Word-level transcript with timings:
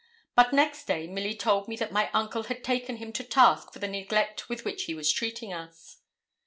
But 0.35 0.51
next 0.51 0.85
day 0.85 1.05
Milly 1.05 1.35
told 1.35 1.67
me 1.67 1.75
that 1.75 1.91
my 1.91 2.09
uncle 2.11 2.41
had 2.45 2.63
taken 2.63 2.97
him 2.97 3.13
to 3.13 3.23
task 3.23 3.71
for 3.71 3.77
the 3.77 3.87
neglect 3.87 4.49
with 4.49 4.65
which 4.65 4.85
he 4.85 4.95
was 4.95 5.13
treating 5.13 5.53
us. 5.53 5.97